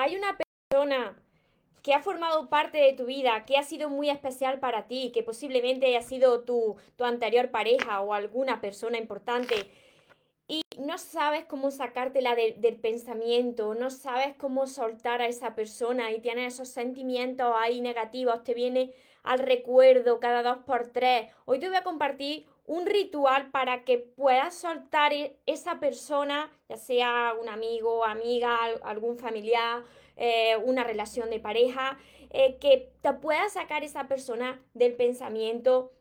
[0.00, 1.16] hay una persona
[1.82, 5.22] que ha formado parte de tu vida, que ha sido muy especial para ti, que
[5.22, 9.70] posiblemente haya sido tu, anterior pareja o alguna persona importante,
[10.46, 16.20] y no sabes cómo sacártela del pensamiento, no sabes cómo soltar a esa persona y
[16.20, 18.92] tienes esos sentimientos ahí negativos, te viene
[19.24, 21.30] al recuerdo cada dos por tres.
[21.44, 26.76] Hoy te voy a compartir un ritual para que puedas soltar e, esa persona, ya
[26.76, 29.82] sea un amigo, amiga, algún familiar,
[30.16, 31.98] eh, una relación de pareja,
[32.30, 35.92] eh, que te pueda sacar esa persona del pensamiento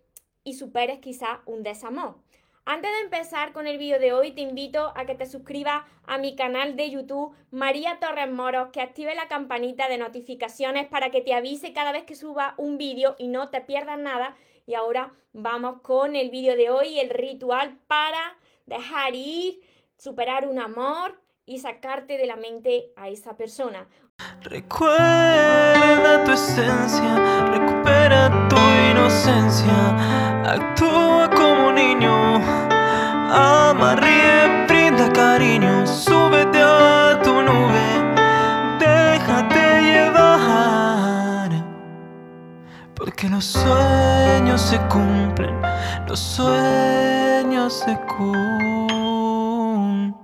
[0.44, 2.18] y superes quizá un desamor.
[2.66, 6.18] Antes de empezar con el vídeo de hoy, te invito a que te suscribas a
[6.18, 11.22] mi canal de YouTube María Torres Moros, que active la campanita de notificaciones para que
[11.22, 14.36] te avise cada vez que suba un vídeo y no te pierdas nada.
[14.68, 19.62] Y ahora vamos con el vídeo de hoy, el ritual para dejar ir,
[19.98, 23.88] superar un amor y sacarte de la mente a esa persona.
[24.42, 28.58] Recuerda tu esencia, recupera tu
[28.92, 32.68] inocencia, actúa como niño
[33.30, 38.16] Ama, ríe, brinda cariño, súbete a tu nube,
[38.80, 41.52] déjate llevar.
[42.96, 43.97] Porque los sueños
[44.58, 45.62] se cumplen,
[46.08, 50.16] los sueños se cumplen.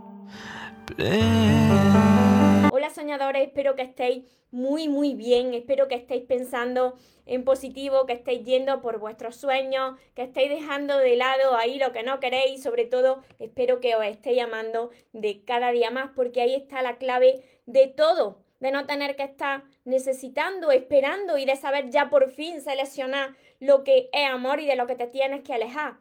[2.71, 6.95] Hola soñadores, espero que estéis muy muy bien, espero que estéis pensando
[7.27, 11.91] en positivo, que estéis yendo por vuestros sueños, que estéis dejando de lado ahí lo
[11.91, 16.41] que no queréis, sobre todo espero que os estéis amando de cada día más, porque
[16.41, 21.57] ahí está la clave de todo, de no tener que estar necesitando, esperando y de
[21.57, 25.41] saber ya por fin seleccionar lo que es amor y de lo que te tienes
[25.41, 25.97] que alejar.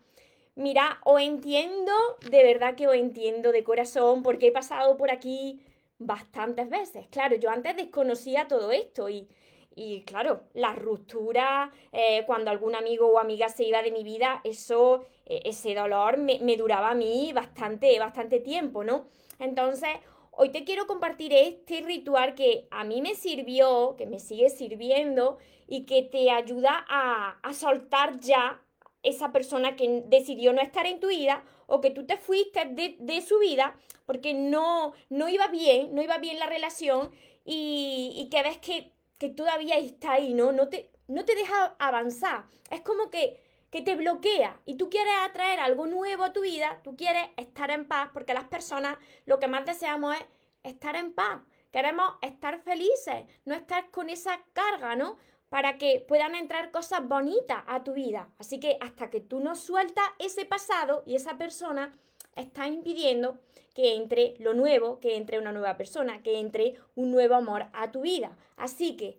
[0.54, 1.92] Mira, os entiendo,
[2.30, 5.60] de verdad que os entiendo de corazón, porque he pasado por aquí
[5.98, 7.08] bastantes veces.
[7.10, 9.28] Claro, yo antes desconocía todo esto y
[9.74, 14.42] y claro, la ruptura, eh, cuando algún amigo o amiga se iba de mi vida,
[14.44, 19.06] eso, eh, ese dolor me, me, duraba a mí bastante, bastante tiempo, ¿no?
[19.38, 19.88] Entonces,
[20.32, 25.38] hoy te quiero compartir este ritual que a mí me sirvió, que me sigue sirviendo
[25.66, 28.60] y que te ayuda a, a soltar ya
[29.02, 32.96] esa persona que decidió no estar en tu vida o que tú te fuiste de,
[32.98, 37.10] de su vida porque no, no iba bien, no iba bien la relación
[37.44, 40.50] y, y que ves que que todavía está ahí, ¿no?
[40.50, 42.46] No te, no te deja avanzar.
[42.72, 43.40] Es como que,
[43.72, 47.70] que te bloquea y tú quieres atraer algo nuevo a tu vida, tú quieres estar
[47.70, 50.24] en paz, porque las personas lo que más deseamos es
[50.62, 51.40] estar en paz.
[51.70, 55.16] Queremos estar felices, no estar con esa carga, ¿no?
[55.48, 58.28] Para que puedan entrar cosas bonitas a tu vida.
[58.38, 61.98] Así que hasta que tú no sueltas ese pasado y esa persona
[62.36, 63.38] está impidiendo
[63.74, 67.90] que entre lo nuevo, que entre una nueva persona, que entre un nuevo amor a
[67.90, 68.36] tu vida.
[68.56, 69.18] Así que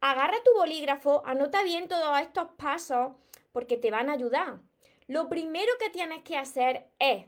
[0.00, 3.12] agarra tu bolígrafo, anota bien todos estos pasos
[3.56, 4.58] porque te van a ayudar.
[5.06, 7.24] Lo primero que tienes que hacer es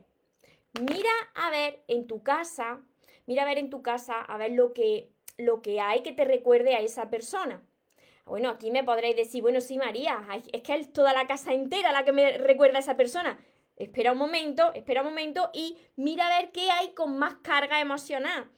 [0.79, 2.83] mira a ver en tu casa,
[3.25, 6.25] mira a ver en tu casa a ver lo que lo que hay que te
[6.25, 7.63] recuerde a esa persona.
[8.25, 10.23] Bueno, aquí me podréis decir, bueno, sí, María,
[10.53, 13.39] es que es toda la casa entera la que me recuerda a esa persona.
[13.75, 17.81] Espera un momento, espera un momento y mira a ver qué hay con más carga
[17.81, 18.51] emocional.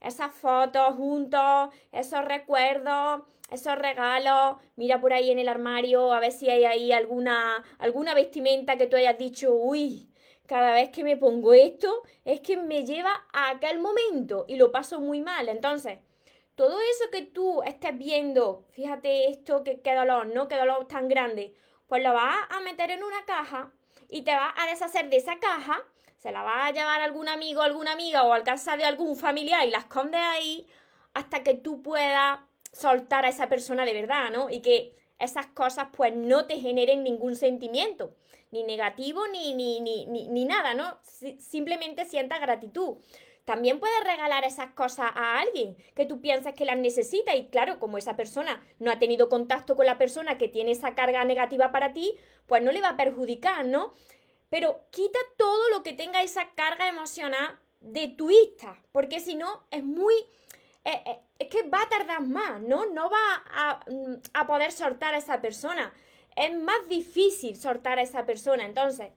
[0.00, 4.56] Esas fotos juntos, esos recuerdos, esos regalos.
[4.76, 8.86] Mira por ahí en el armario a ver si hay ahí alguna, alguna vestimenta que
[8.86, 10.10] tú hayas dicho, uy,
[10.46, 14.72] cada vez que me pongo esto es que me lleva a aquel momento y lo
[14.72, 15.48] paso muy mal.
[15.48, 15.98] Entonces,
[16.54, 20.48] todo eso que tú estés viendo, fíjate esto, que qué dolor, ¿no?
[20.48, 21.54] Qué dolor tan grande,
[21.86, 23.72] pues lo vas a meter en una caja
[24.08, 25.84] y te vas a deshacer de esa caja,
[26.16, 29.66] se la vas a llevar a algún amigo, alguna amiga o al de algún familiar
[29.66, 30.66] y la escondes ahí
[31.14, 32.40] hasta que tú puedas
[32.78, 34.50] soltar a esa persona de verdad, ¿no?
[34.50, 38.14] Y que esas cosas pues no te generen ningún sentimiento,
[38.50, 40.98] ni negativo ni, ni, ni, ni, nada, ¿no?
[41.38, 42.98] simplemente sienta gratitud.
[43.44, 47.80] También puedes regalar esas cosas a alguien que tú piensas que las necesita y claro,
[47.80, 51.72] como esa persona no ha tenido contacto con la persona que tiene esa carga negativa
[51.72, 52.14] para ti,
[52.46, 53.94] pues no le va a perjudicar, ¿no?
[54.50, 59.64] Pero quita todo lo que tenga esa carga emocional de tu vista, porque si no
[59.70, 60.14] es muy...
[60.88, 62.86] Eh, eh, es que va a tardar más, ¿no?
[62.86, 65.92] No va a, mm, a poder soltar a esa persona.
[66.34, 68.64] Es más difícil soltar a esa persona.
[68.64, 69.10] Entonces,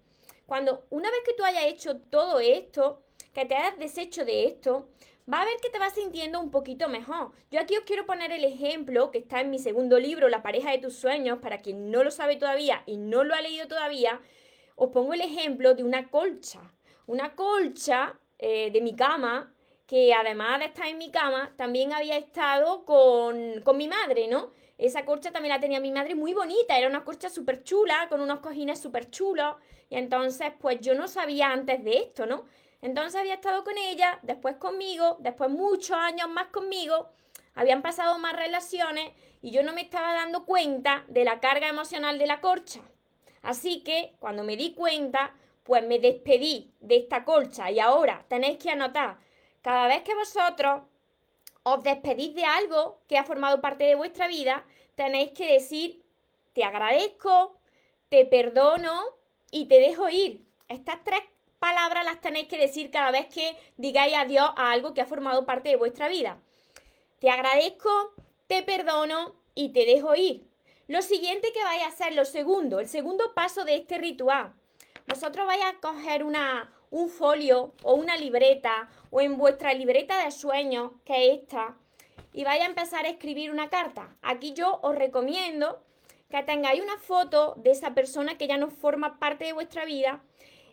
[0.45, 3.03] cuando una vez que tú hayas hecho todo esto,
[3.33, 4.89] que te hayas deshecho de esto,
[5.31, 7.31] va a ver que te vas sintiendo un poquito mejor.
[7.51, 10.71] Yo aquí os quiero poner el ejemplo que está en mi segundo libro, La pareja
[10.71, 14.19] de tus sueños, para quien no lo sabe todavía y no lo ha leído todavía,
[14.75, 16.59] os pongo el ejemplo de una colcha.
[17.07, 19.53] Una colcha eh, de mi cama
[19.91, 24.51] que además de estar en mi cama, también había estado con, con mi madre, ¿no?
[24.77, 28.21] Esa corcha también la tenía mi madre muy bonita, era una corcha súper chula, con
[28.21, 29.57] unos cojines súper chulos.
[29.89, 32.45] Y entonces, pues yo no sabía antes de esto, ¿no?
[32.81, 37.09] Entonces había estado con ella, después conmigo, después muchos años más conmigo,
[37.53, 39.11] habían pasado más relaciones
[39.41, 42.79] y yo no me estaba dando cuenta de la carga emocional de la corcha.
[43.41, 48.57] Así que cuando me di cuenta, pues me despedí de esta colcha y ahora tenéis
[48.57, 49.17] que anotar,
[49.61, 50.81] cada vez que vosotros
[51.63, 54.65] os despedís de algo que ha formado parte de vuestra vida,
[54.95, 56.03] tenéis que decir,
[56.53, 57.57] te agradezco,
[58.09, 59.01] te perdono
[59.51, 60.43] y te dejo ir.
[60.67, 61.21] Estas tres
[61.59, 65.45] palabras las tenéis que decir cada vez que digáis adiós a algo que ha formado
[65.45, 66.39] parte de vuestra vida.
[67.19, 68.13] Te agradezco,
[68.47, 70.47] te perdono y te dejo ir.
[70.87, 74.53] Lo siguiente que vais a hacer, lo segundo, el segundo paso de este ritual.
[75.07, 80.31] Vosotros vais a coger una, un folio o una libreta o en vuestra libreta de
[80.31, 81.77] sueños, que es esta,
[82.33, 84.15] y vais a empezar a escribir una carta.
[84.21, 85.81] Aquí yo os recomiendo
[86.29, 90.21] que tengáis una foto de esa persona que ya no forma parte de vuestra vida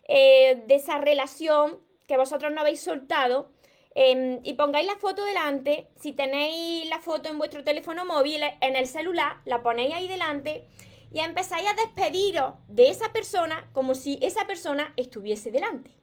[0.06, 3.50] eh, de esa relación que vosotros no habéis soltado
[3.94, 5.88] em, y pongáis la foto delante.
[6.00, 10.68] Si tenéis la foto en vuestro teléfono móvil, en el celular, la ponéis ahí delante
[11.12, 15.98] y empezáis a despediros de esa persona como si esa persona estuviese delante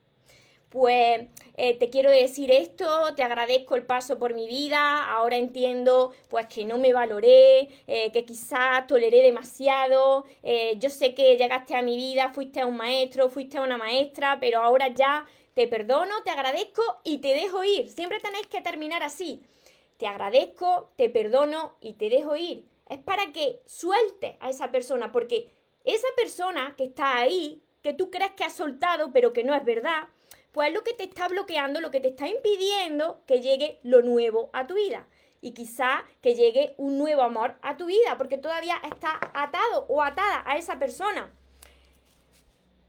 [0.75, 6.11] pues eh, te quiero decir esto, te agradezco el paso por mi vida, ahora entiendo
[6.27, 11.77] pues que no me valoré, eh, que quizás toleré demasiado, eh, yo sé que llegaste
[11.77, 16.31] a mi vida, fuiste un maestro, fuiste una maestra, pero ahora ya te perdono, te
[16.31, 17.89] agradezco y te dejo ir.
[17.89, 19.41] Siempre tenéis que terminar así.
[19.95, 22.65] Te agradezco, te perdono y te dejo ir.
[22.89, 25.47] Es para que suelte a esa persona, porque
[25.85, 29.63] esa persona que está ahí, que tú crees que ha soltado, pero que no es
[29.63, 30.09] verdad,
[30.55, 34.01] pues es lo que te está bloqueando, lo que te está impidiendo que llegue lo
[34.01, 35.05] nuevo a tu vida.
[35.41, 40.01] Y quizá que llegue un nuevo amor a tu vida, porque todavía está atado o
[40.01, 41.29] atada a esa persona.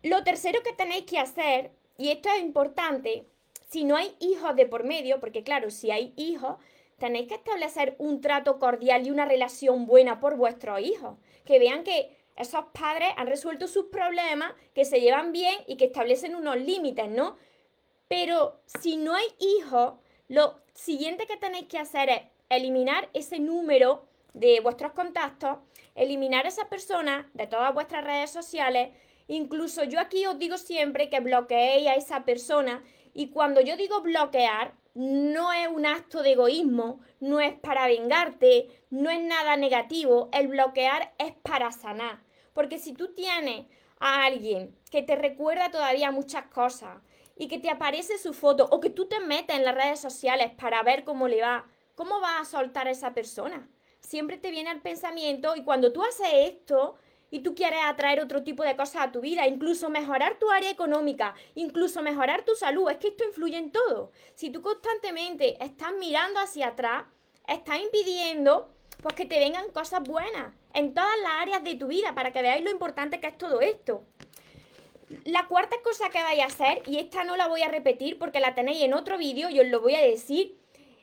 [0.05, 3.27] Lo tercero que tenéis que hacer, y esto es importante,
[3.69, 6.59] si no hay hijos de por medio, porque claro, si hay hijos,
[6.99, 11.19] tenéis que establecer un trato cordial y una relación buena por vuestros hijos.
[11.45, 15.87] Que vean que esos padres han resuelto sus problemas, que se llevan bien y que
[15.87, 17.37] establecen unos límites, ¿no?
[18.09, 19.95] Pero si no hay hijos,
[20.29, 25.59] lo siguiente que tenéis que hacer es eliminar ese número de vuestros contactos,
[25.95, 28.91] eliminar a esa persona de todas vuestras redes sociales.
[29.29, 32.83] Incluso yo aquí os digo siempre que bloqueéis a esa persona
[33.15, 38.69] y cuando yo digo bloquear, no es un acto de egoísmo, no es para vengarte,
[38.89, 40.31] no es nada negativo.
[40.33, 42.23] El bloquear es para sanar.
[42.55, 43.67] Porque si tú tienes
[44.01, 46.99] a alguien que te recuerda todavía muchas cosas,
[47.37, 50.53] y que te aparece su foto o que tú te metes en las redes sociales
[50.59, 53.69] para ver cómo le va, ¿cómo va a soltar a esa persona?
[54.01, 56.97] Siempre te viene al pensamiento y cuando tú haces esto
[57.31, 60.71] y tú quieres atraer otro tipo de cosas a tu vida, incluso mejorar tu área
[60.71, 64.13] económica, incluso mejorar tu salud, es que esto influye en todo.
[64.35, 67.05] Si tú constantemente estás mirando hacia atrás,
[67.47, 68.73] estás impidiendo
[69.03, 72.43] pues que te vengan cosas buenas en todas las áreas de tu vida para que
[72.43, 74.05] veáis lo importante que es todo esto.
[75.25, 78.41] La cuarta cosa que vais a hacer, y esta no la voy a repetir porque
[78.41, 80.57] la tenéis en otro vídeo y os lo voy a decir,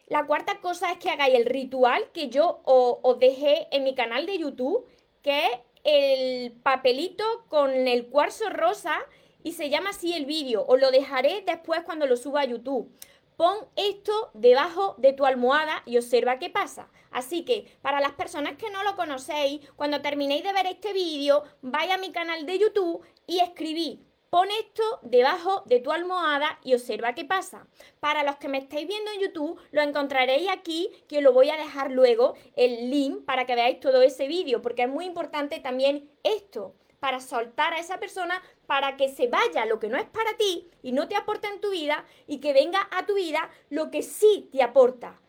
[0.07, 4.25] la cuarta cosa es que hagáis el ritual que yo os, dejé en mi canal
[4.25, 4.85] de YouTube,
[5.21, 5.51] que es
[5.85, 8.99] el papelito con el cuarzo rosa
[9.43, 10.65] y se llama así el vídeo.
[10.67, 12.91] Os lo dejaré después cuando lo suba a YouTube.
[13.37, 16.89] Pon esto debajo de tu almohada y observa qué pasa.
[17.11, 21.43] Así que para las personas que no lo conocéis, cuando terminéis de ver este vídeo,
[21.61, 26.73] vaya a mi canal de YouTube y escribí Pon esto debajo de tu almohada y
[26.73, 27.67] observa qué pasa.
[27.99, 31.55] Para los que me estáis viendo en YouTube, lo encontraréis aquí, que lo voy a
[31.55, 36.09] dejar luego, el link para que veáis todo ese vídeo, porque es muy importante también
[36.23, 36.73] esto,
[37.03, 40.69] para soltar a esa persona, para que se vaya lo que no es para ti
[40.81, 44.01] y no te aporta en tu vida y que venga a tu vida lo que
[44.03, 45.19] sí te aporta.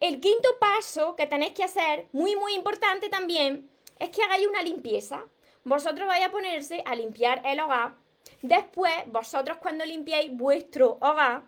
[0.00, 4.62] El quinto paso que tenéis que hacer, muy muy importante también, es que hagáis una
[4.62, 5.26] limpieza.
[5.62, 7.96] Vosotros vais a ponerse a limpiar el hogar.
[8.40, 11.42] Después, vosotros cuando limpiéis vuestro hogar,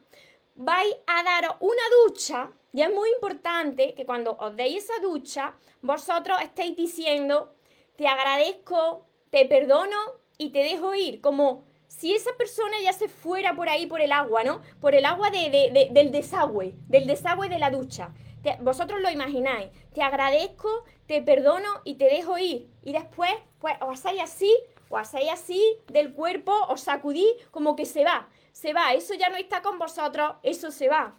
[0.54, 2.50] vais a daros una ducha.
[2.74, 7.54] Y es muy importante que cuando os deis esa ducha, vosotros estéis diciendo,
[7.96, 9.96] te agradezco, te perdono
[10.38, 11.20] y te dejo ir.
[11.20, 14.62] Como si esa persona ya se fuera por ahí por el agua, ¿no?
[14.80, 18.12] Por el agua del desagüe, del desagüe de la ducha
[18.60, 19.70] vosotros lo imagináis.
[19.94, 22.68] Te agradezco, te perdono y te dejo ir.
[22.82, 24.56] Y después, pues os hacéis así,
[24.88, 28.28] o hacéis así del cuerpo, os sacudí como que se va.
[28.52, 31.16] Se va, eso ya no está con vosotros, eso se va.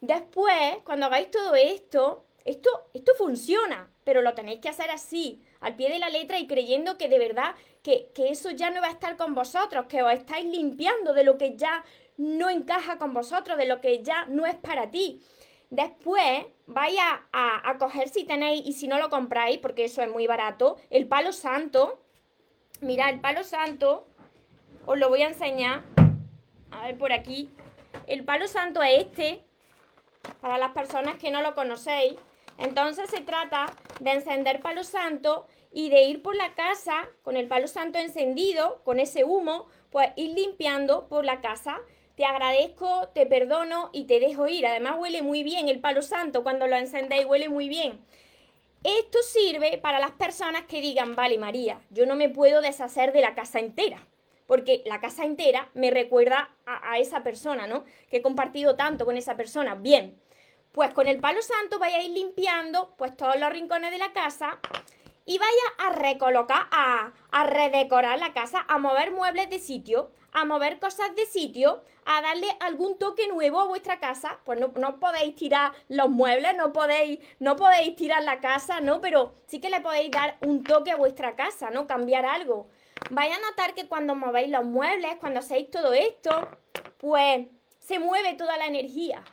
[0.00, 5.76] Después, cuando hagáis todo esto, esto, esto funciona, pero lo tenéis que hacer así, al
[5.76, 8.88] pie de la letra y creyendo que de verdad que, que eso ya no va
[8.88, 11.84] a estar con vosotros, que os estáis limpiando de lo que ya
[12.16, 15.22] no encaja con vosotros, de lo que ya no es para ti.
[15.70, 20.10] Después vaya a, a, coger si tenéis y si no lo compráis, porque eso es
[20.10, 22.00] muy barato, el palo santo.
[22.80, 24.06] Mira, el palo santo,
[24.86, 25.82] os lo voy a enseñar.
[26.70, 27.50] A ver por aquí.
[28.06, 29.42] El palo santo es este,
[30.40, 32.14] para las personas que no lo conocéis.
[32.58, 37.48] Entonces se trata de encender palo santo y de ir por la casa con el
[37.48, 41.80] palo santo encendido, con ese humo, pues ir limpiando por la casa
[42.18, 44.66] te agradezco, te perdono y te dejo ir.
[44.66, 48.00] Además huele muy bien el palo santo cuando lo encendéis, huele muy bien.
[48.82, 53.20] Esto sirve para las personas que digan, vale María, yo no me puedo deshacer de
[53.20, 54.04] la casa entera,
[54.48, 57.84] porque la casa entera me recuerda a, a esa persona, ¿no?
[58.10, 59.76] Que he compartido tanto con esa persona.
[59.76, 60.18] Bien,
[60.78, 64.12] pues con el palo santo vaya a ir limpiando pues todos los rincones de la
[64.12, 64.60] casa
[65.24, 70.44] y vaya a recolocar, a, a redecorar la casa, a mover muebles de sitio, a
[70.44, 75.00] mover cosas de sitio, a darle algún toque nuevo a vuestra casa, pues no, no,
[75.00, 79.00] podéis tirar los muebles, no podéis, no podéis tirar la casa, ¿no?
[79.00, 81.88] Pero sí que le podéis dar un toque a vuestra casa, ¿no?
[81.88, 82.68] Cambiar algo.
[83.10, 86.48] Vais a notar que cuando movéis los muebles, cuando hacéis todo esto,
[86.98, 87.48] pues
[87.80, 89.24] se mueve toda la energía.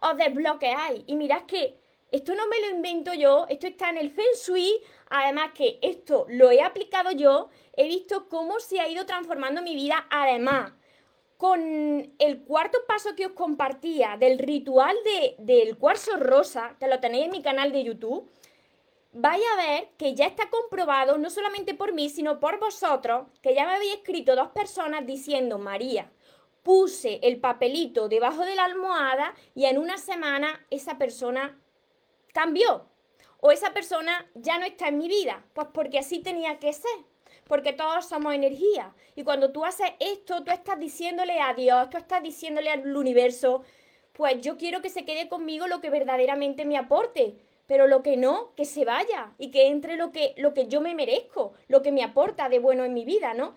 [0.00, 1.02] Os desbloqueáis.
[1.06, 1.78] Y mirad que
[2.10, 6.26] esto no me lo invento yo, esto está en el Feng Shui, además que esto
[6.28, 10.06] lo he aplicado yo he visto cómo se ha ido transformando mi vida.
[10.10, 10.72] Además,
[11.36, 17.00] con el cuarto paso que os compartía del ritual de, del cuarzo rosa, que lo
[17.00, 18.30] tenéis en mi canal de YouTube,
[19.12, 23.54] vais a ver que ya está comprobado, no solamente por mí, sino por vosotros, que
[23.54, 26.10] ya me habéis escrito dos personas diciendo, María,
[26.62, 31.58] puse el papelito debajo de la almohada y en una semana esa persona
[32.32, 32.86] cambió.
[33.42, 35.44] O esa persona ya no está en mi vida.
[35.54, 36.90] Pues porque así tenía que ser
[37.50, 38.94] porque todos somos energía.
[39.16, 43.64] Y cuando tú haces esto, tú estás diciéndole a Dios, tú estás diciéndole al universo,
[44.12, 47.34] pues yo quiero que se quede conmigo lo que verdaderamente me aporte,
[47.66, 50.80] pero lo que no, que se vaya y que entre lo que, lo que yo
[50.80, 53.56] me merezco, lo que me aporta de bueno en mi vida, ¿no?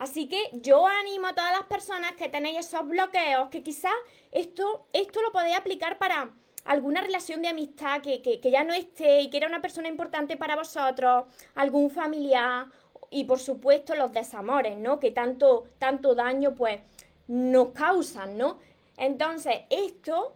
[0.00, 3.92] Así que yo animo a todas las personas que tenéis esos bloqueos, que quizás
[4.32, 6.30] esto, esto lo podéis aplicar para
[6.64, 9.88] alguna relación de amistad que, que, que ya no esté y que era una persona
[9.88, 12.64] importante para vosotros, algún familiar
[13.10, 14.98] y por supuesto los desamores, ¿no?
[14.98, 16.80] Que tanto, tanto daño pues
[17.28, 18.58] nos causan, ¿no?
[18.96, 20.34] Entonces, esto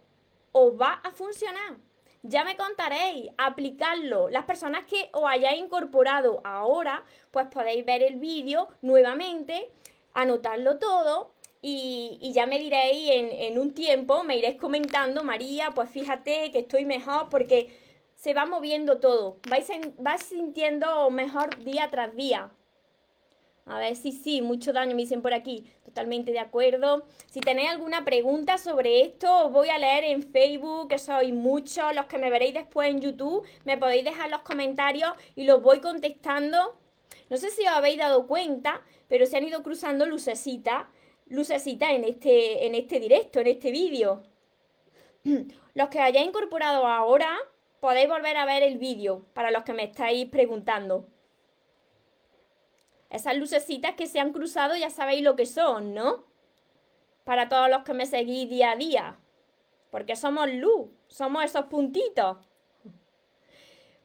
[0.51, 1.77] os va a funcionar.
[2.27, 4.29] Ya me contaréis, aplicarlo.
[4.29, 9.69] Las personas que os hayáis incorporado ahora, pues podéis ver el vídeo nuevamente,
[10.15, 15.89] anotarlo todo y, ya me diréis en, en, un tiempo, me iréis comentando, María, pues
[15.89, 17.69] fíjate que estoy mejor porque
[18.15, 19.37] se va moviendo todo.
[19.47, 22.49] Vais, en, vais sintiendo mejor día tras día.
[23.67, 25.65] A ver, sí, sí, mucho daño me dicen por aquí.
[25.83, 27.07] Totalmente de acuerdo.
[27.27, 31.95] Si tenéis alguna pregunta sobre esto, os voy a leer en Facebook, que sois muchos
[31.95, 33.43] los que me veréis después en YouTube.
[33.63, 36.77] Me podéis dejar los comentarios y los voy contestando.
[37.29, 40.85] No sé si os habéis dado cuenta, pero se han ido cruzando lucecitas,
[41.25, 44.21] lucecitas en este, en este directo, en este vídeo.
[45.73, 47.35] Los que hayáis incorporado ahora,
[47.79, 51.07] podéis volver a ver el vídeo, para los que me estáis preguntando.
[53.15, 56.25] Esas lucecitas que se han cruzado ya sabéis lo que son, ¿no?
[57.23, 59.17] Para todos los que me seguís día a día.
[59.89, 62.37] Porque somos luz, somos esos puntitos.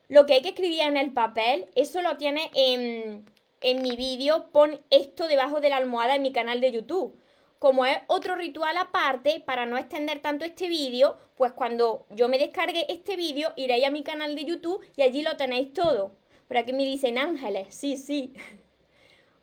[0.07, 3.29] Lo que hay que escribir en el papel, eso lo tiene en,
[3.61, 4.49] en mi vídeo.
[4.53, 7.21] Pon esto debajo de la almohada en mi canal de YouTube.
[7.59, 12.39] Como es otro ritual aparte, para no extender tanto este vídeo, pues cuando yo me
[12.39, 16.13] descargue este vídeo, iréis a mi canal de YouTube y allí lo tenéis todo.
[16.47, 18.33] Por aquí me dicen ángeles, sí, sí.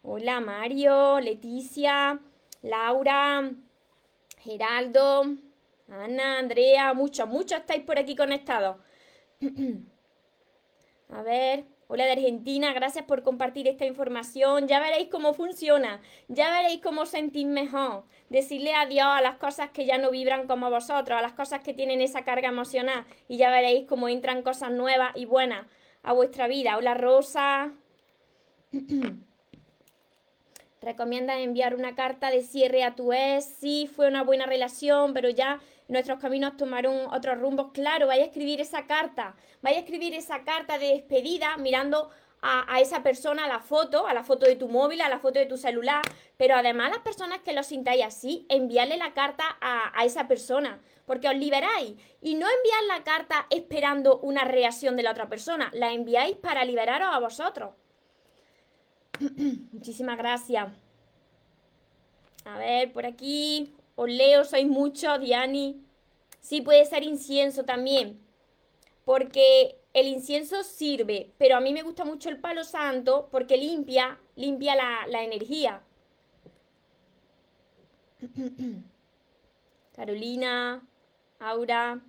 [0.10, 2.18] Hola Mario, Leticia,
[2.62, 3.52] Laura,
[4.40, 5.36] Geraldo,
[5.90, 8.78] Ana, Andrea, muchos, muchos estáis por aquí conectados.
[11.10, 14.70] A ver, hola de Argentina, gracias por compartir esta información.
[14.70, 16.00] Ya veréis cómo funciona,
[16.30, 18.06] ya veréis cómo sentís mejor.
[18.30, 21.74] Decirle adiós a las cosas que ya no vibran como vosotros, a las cosas que
[21.74, 25.68] tienen esa carga emocional y ya veréis cómo entran cosas nuevas y buenas
[26.02, 26.78] a vuestra vida.
[26.78, 27.74] Hola Rosa.
[30.82, 35.30] recomiendas enviar una carta de cierre a tu ex, sí, fue una buena relación, pero
[35.30, 37.72] ya nuestros caminos tomaron otros rumbos.
[37.74, 42.10] Claro, vaya a escribir esa carta, vaya a escribir esa carta de despedida mirando
[42.42, 45.40] a, esa persona, a la foto, a la foto de tu móvil, a la foto
[45.40, 46.04] de tu celular,
[46.38, 50.80] pero además las personas que lo sintáis así, enviarle la carta a, a esa persona,
[51.06, 51.96] porque os liberáis.
[52.22, 56.64] Y no enviar la carta esperando una reacción de la otra persona, la enviáis para
[56.64, 57.72] liberaros a vosotros.
[59.72, 60.68] Muchísimas gracias.
[62.46, 63.74] A ver, por aquí.
[63.96, 65.82] Os leo, sois muchos, Diani.
[66.40, 68.20] Sí, puede ser incienso también.
[69.06, 74.20] Porque el incienso sirve, pero a mí me gusta mucho el palo santo porque limpia,
[74.36, 75.82] limpia la, la energía.
[79.96, 80.88] Carolina,
[81.40, 82.00] Aura.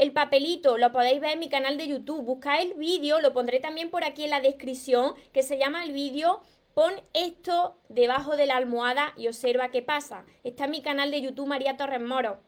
[0.00, 2.24] El papelito lo podéis ver en mi canal de YouTube.
[2.24, 5.92] Buscáis el vídeo, lo pondré también por aquí en la descripción, que se llama el
[5.92, 6.40] vídeo
[6.72, 10.24] Pon esto debajo de la almohada y observa qué pasa.
[10.42, 12.40] Está en mi canal de YouTube María Torres Moro.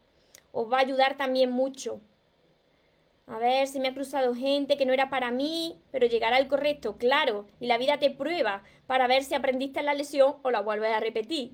[0.51, 2.01] Os va a ayudar también mucho.
[3.27, 6.47] A ver si me ha cruzado gente que no era para mí, pero llegará el
[6.47, 7.45] correcto, claro.
[7.59, 10.99] Y la vida te prueba para ver si aprendiste la lesión o la vuelves a
[10.99, 11.51] repetir.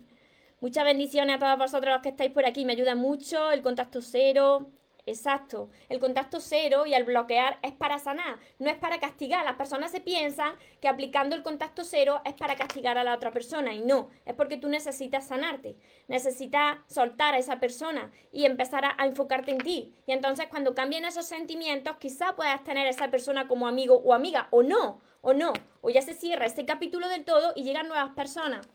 [0.62, 2.64] Muchas bendiciones a todos vosotros los que estáis por aquí.
[2.64, 4.72] Me ayuda mucho el contacto cero,
[5.10, 5.70] Exacto.
[5.90, 9.44] El contacto cero y el bloquear es para sanar, no es para castigar.
[9.44, 13.32] Las personas se piensan que aplicando el contacto cero es para castigar a la otra
[13.32, 18.86] persona y no, es porque tú necesitas sanarte, necesitas soltar a esa persona y empezar
[18.86, 19.96] a, enfocarte en ti.
[20.06, 24.14] Y entonces cuando cambien esos sentimientos, quizá puedas tener a esa persona como amigo o
[24.14, 27.88] amiga o no, o no, o ya se cierra este capítulo del todo y llegan
[27.88, 28.70] nuevas personas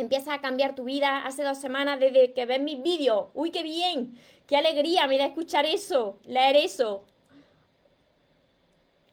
[0.00, 3.26] empieza a cambiar tu vida hace dos semanas desde que ves mis vídeos.
[3.34, 4.18] ¡Uy, qué bien!
[4.46, 6.18] ¡Qué alegría me da escuchar eso!
[6.24, 7.04] Leer eso.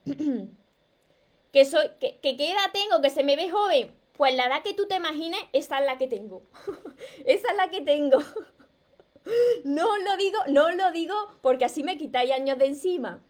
[1.51, 3.01] que soy, que, ¿Qué edad tengo?
[3.01, 3.94] ¿Que se me ve joven?
[4.18, 6.44] Pues la edad que tú te imagines, esa es la que tengo.
[7.25, 8.20] esa es la que tengo.
[9.63, 13.24] no lo digo, no lo digo porque así me quitáis años de encima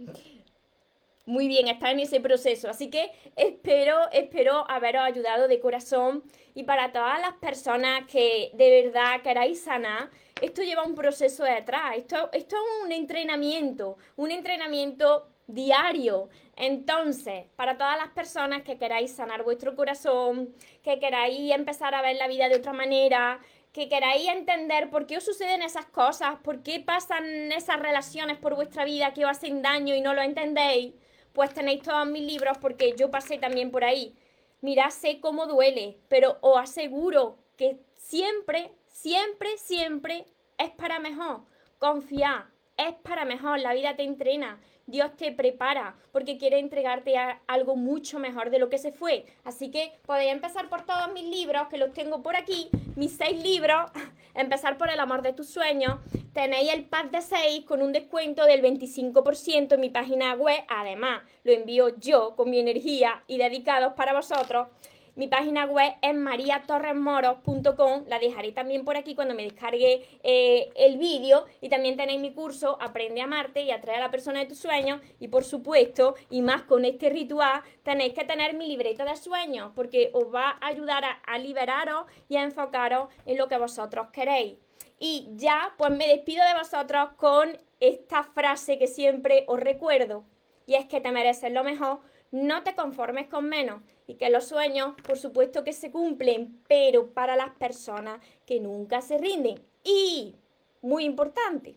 [1.26, 2.70] muy bien, está en ese proceso.
[2.70, 6.24] Así que espero, espero haberos ayudado de corazón.
[6.54, 10.10] Y para todas las personas que de verdad queráis sanar,
[10.42, 11.98] esto lleva un proceso detrás.
[11.98, 16.30] Esto, esto es un entrenamiento, un entrenamiento diario.
[16.56, 22.16] Entonces, para todas las personas que queráis sanar vuestro corazón, que queráis empezar a ver
[22.18, 23.40] la vida de otra manera,
[23.72, 28.56] que queráis entender por qué os suceden esas cosas, por qué pasan esas relaciones por
[28.56, 30.94] vuestra vida que os hacen daño y no lo entendéis,
[31.36, 34.16] pues tenéis todos mis libros porque yo pasé también por ahí.
[34.62, 40.26] Mirad, sé cómo duele, pero os aseguro que siempre, siempre, siempre
[40.58, 41.42] es para mejor.
[41.78, 42.46] Confiad,
[42.78, 44.60] es para mejor, la vida te entrena.
[44.88, 47.16] Dios te prepara porque quiere entregarte
[47.48, 49.26] algo mucho mejor de lo que se fue.
[49.44, 53.42] Así que podéis empezar por todos mis libros, que los tengo por aquí, mis seis
[53.42, 53.90] libros,
[54.36, 56.00] empezar por el amor de tus sueños.
[56.34, 60.64] Tenéis el pack de seis con un descuento del 25% en mi página web.
[60.68, 64.68] Además, lo envío yo con mi energía y dedicados para vosotros.
[65.16, 70.98] Mi página web es mariatorresmoros.com, la dejaré también por aquí cuando me descargue eh, el
[70.98, 71.46] vídeo.
[71.62, 74.60] Y también tenéis mi curso Aprende a amarte y atrae a la persona de tus
[74.60, 75.00] sueños.
[75.22, 79.72] Y por supuesto, y más con este ritual, tenéis que tener mi libreta de sueños
[79.74, 84.08] porque os va a ayudar a, a liberaros y a enfocaros en lo que vosotros
[84.12, 84.58] queréis.
[85.00, 90.26] Y ya, pues me despido de vosotros con esta frase que siempre os recuerdo.
[90.66, 92.00] Y es que te mereces lo mejor
[92.32, 97.08] no te conformes con menos y que los sueños, por supuesto que se cumplen, pero
[97.14, 99.62] para las personas que nunca se rinden.
[99.84, 100.36] Y,
[100.82, 101.76] muy importante,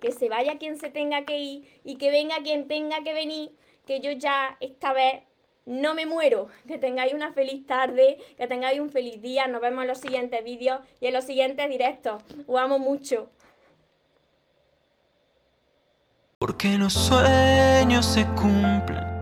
[0.00, 3.52] que se vaya quien se tenga que ir y que venga quien tenga que venir,
[3.86, 5.22] que yo ya esta vez
[5.64, 6.48] no me muero.
[6.66, 9.46] Que tengáis una feliz tarde, que tengáis un feliz día.
[9.46, 12.22] Nos vemos en los siguientes vídeos y en los siguientes directos.
[12.46, 13.30] Os amo mucho.
[16.38, 19.21] Porque los sueños se cumplen